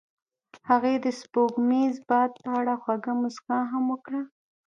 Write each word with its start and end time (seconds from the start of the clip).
هغې 0.69 0.93
د 1.05 1.07
سپوږمیز 1.19 1.93
باد 2.09 2.31
په 2.43 2.49
اړه 2.59 2.73
خوږه 2.81 3.13
موسکا 3.21 3.57
هم 3.71 3.83
وکړه. 3.93 4.21